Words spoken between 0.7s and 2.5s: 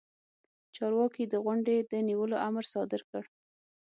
چارواکي د غونډې د نیولو